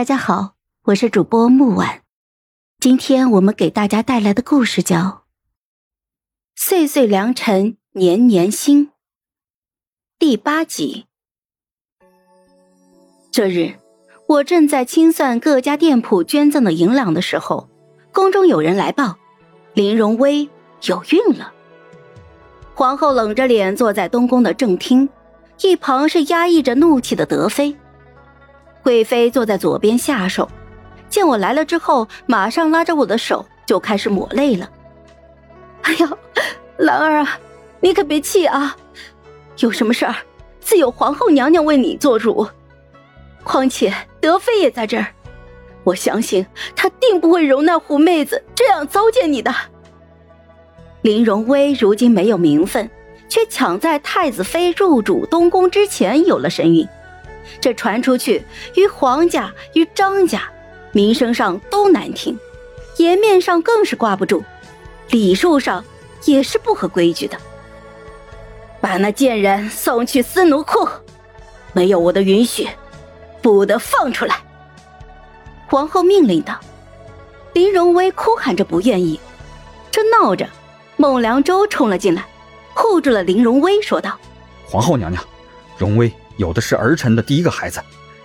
[0.00, 2.00] 大家好，我是主播木婉，
[2.78, 4.96] 今天我们给大家带来的故事叫
[6.56, 8.86] 《岁岁良辰年年新》
[10.18, 11.04] 第八集。
[13.30, 13.74] 这日，
[14.26, 17.68] 我正在清算各家店铺捐赠的银两的时候，
[18.10, 19.18] 宫中有人来报，
[19.74, 20.48] 林荣威
[20.84, 21.52] 有孕了。
[22.72, 25.06] 皇后冷着脸坐在东宫的正厅，
[25.60, 27.76] 一旁是压抑着怒气的德妃。
[28.82, 30.48] 贵妃坐在左边下手，
[31.08, 34.70] 见我来了之后，马上拉着我的手就开始抹泪了。
[35.82, 36.10] 哎呀，
[36.78, 37.38] 兰儿啊，
[37.80, 38.76] 你可别气啊！
[39.58, 40.14] 有什么事儿，
[40.60, 42.46] 自有皇后娘娘为你做主。
[43.42, 45.06] 况且德妃也在这儿，
[45.84, 49.54] 我相信她定不会容那狐妹子这样糟践你的。
[51.02, 52.88] 林荣威如今没有名分，
[53.28, 56.86] 却抢在太子妃入主东宫之前有了身孕。
[57.60, 58.42] 这传出去，
[58.74, 60.42] 于皇家于张家，
[60.92, 62.38] 名声上都难听，
[62.98, 64.42] 颜面上更是挂不住，
[65.10, 65.84] 礼数上
[66.24, 67.36] 也是不合规矩的。
[68.80, 70.88] 把那贱人送去司奴库，
[71.72, 72.68] 没有我的允许，
[73.42, 74.36] 不得放出来。
[75.68, 76.58] 皇后命令道。
[77.52, 79.18] 林荣威哭喊着不愿意，
[79.90, 80.48] 正闹着，
[80.96, 82.24] 孟良舟冲了进来，
[82.74, 84.16] 护住了林荣威，说道
[84.64, 85.20] ：“皇后娘娘，
[85.76, 87.78] 荣威。”有的是儿臣的第一个孩子，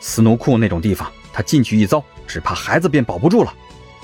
[0.00, 3.54] 司奴库那种地方，他进去一遭，只怕孩子便保不住了。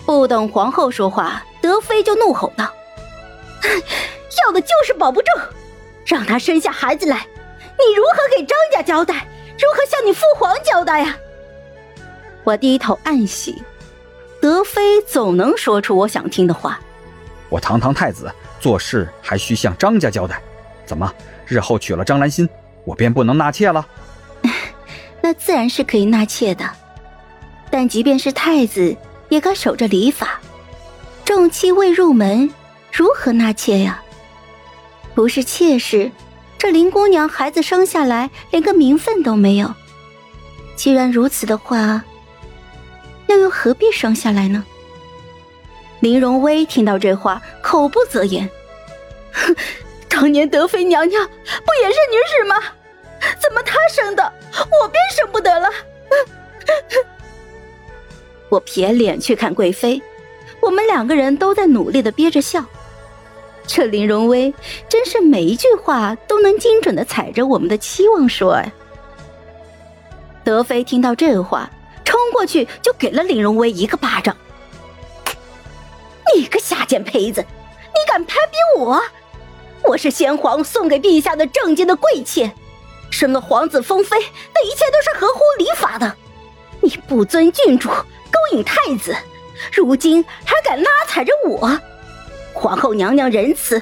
[0.05, 2.73] 不等皇后说话，德妃就怒吼道
[4.47, 5.27] ：“要的就是保不住，
[6.05, 9.27] 让他生下孩子来，你如何给张家交代？
[9.59, 11.17] 如何向你父皇交代呀？”
[12.45, 13.61] 我低头暗喜，
[14.41, 16.79] 德妃总能说出我想听的话。
[17.49, 20.41] 我堂堂太子做事还需向张家交代？
[20.85, 21.13] 怎么
[21.45, 22.49] 日后娶了张兰心？
[22.87, 23.87] 我便不能纳妾了，
[25.21, 26.65] 那自然是可以纳妾的，
[27.69, 28.97] 但即便是太子，
[29.29, 30.41] 也该守着礼法。
[31.25, 32.49] 正妻未入门，
[32.93, 34.01] 如何纳妾呀？
[35.17, 36.13] 不是妾室，
[36.57, 39.75] 这林姑娘孩子生下来连个名分都没有。
[40.77, 42.05] 既然如此的话，
[43.27, 44.65] 又又何必生下来呢？
[45.99, 48.49] 林荣威听到这话，口不择言，
[49.33, 49.57] 哼。
[50.17, 52.57] 当年德妃娘娘不也是女使吗？
[53.39, 54.33] 怎么她生的，
[54.81, 55.69] 我便生不得了？
[58.49, 60.01] 我撇脸去看贵妃，
[60.59, 62.65] 我们两个人都在努力的憋着笑。
[63.67, 64.55] 这林荣威
[64.89, 68.73] 真是每一句话都能精准的踩着我们的期望说呀。
[70.43, 71.69] 德妃听到这话，
[72.07, 74.35] 冲过去就给了林荣威一个巴掌
[76.35, 78.99] ：“你个下贱胚子，你敢攀比我！”
[79.89, 82.51] 我是先皇送给陛下的正经的贵妾，
[83.11, 84.17] 生了皇子封妃，
[84.53, 86.13] 那一切都是合乎礼法的。
[86.81, 89.17] 你不尊郡主，勾引太子，
[89.73, 91.81] 如今还敢拉踩着我？
[92.53, 93.81] 皇后娘娘仁慈，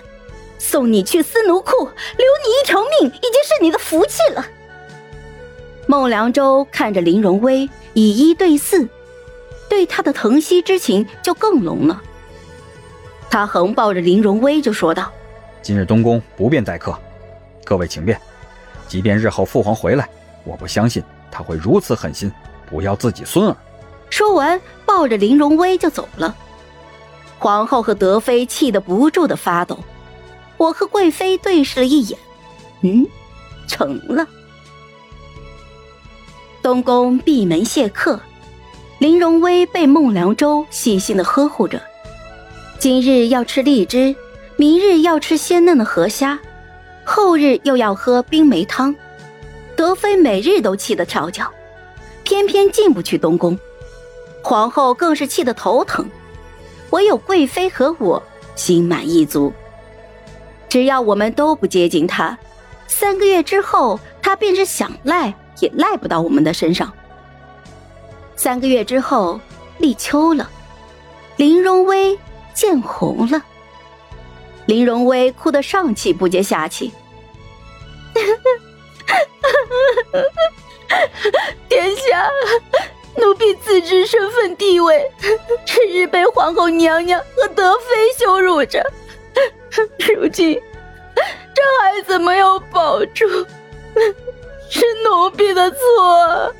[0.58, 4.44] 送你去司奴库，留你一条命，已经是你的福气了。
[5.86, 8.86] 孟良舟看着林荣威以一对四，
[9.70, 12.02] 对他的疼惜之情就更浓了。
[13.30, 15.10] 他横抱着林荣威就说道。
[15.64, 16.94] 今日东宫不便待客，
[17.64, 18.20] 各位请便。
[18.86, 20.06] 即便日后父皇回来，
[20.44, 22.30] 我不相信他会如此狠心，
[22.68, 23.56] 不要自己孙儿。
[24.10, 26.36] 说完，抱着林荣威就走了。
[27.38, 29.78] 皇后和德妃气得不住的发抖。
[30.58, 32.18] 我和贵妃对视了一眼，
[32.82, 33.06] 嗯，
[33.66, 34.26] 成了。
[36.62, 38.20] 东宫闭门谢客，
[38.98, 41.80] 林荣威被孟良舟细心的呵护着。
[42.78, 44.14] 今日要吃荔枝。
[44.56, 46.38] 明日要吃鲜嫩的河虾，
[47.04, 48.94] 后日又要喝冰梅汤，
[49.74, 51.50] 德妃每日都气得跳脚，
[52.22, 53.58] 偏偏进不去东宫。
[54.42, 56.08] 皇后更是气得头疼，
[56.90, 58.22] 唯有贵妃和我
[58.54, 59.52] 心满意足。
[60.68, 62.38] 只要我们都不接近她，
[62.86, 66.92] 三个月之后，她便是想赖也赖不到我们的身上。
[68.36, 69.40] 三个月之后，
[69.78, 70.48] 立秋了，
[71.36, 72.16] 林荣威
[72.54, 73.42] 见红了。
[74.66, 76.92] 林荣威哭得上气不接下气，
[81.68, 82.28] 殿下，
[83.16, 85.10] 奴婢自知身份地位，
[85.66, 87.84] 日日被皇后娘娘和德妃
[88.18, 88.82] 羞辱着，
[90.16, 90.60] 如今
[91.54, 93.26] 这孩子没有保住，
[94.70, 96.54] 是奴婢的错。